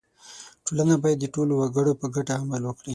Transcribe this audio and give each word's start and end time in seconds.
•ټولنه 0.65 0.95
باید 1.03 1.17
د 1.21 1.25
ټولو 1.35 1.51
وګړو 1.55 1.99
په 2.01 2.07
ګټه 2.15 2.33
عمل 2.41 2.61
وکړي. 2.65 2.89